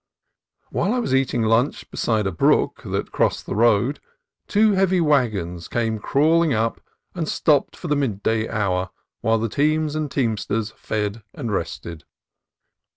[0.71, 3.99] While I was eating lunch beside a brook that crossed the road,
[4.47, 6.81] two heavy wagons came crawling up
[7.13, 12.03] and stopped for the midday hour while the teams and teamsters fed and rested.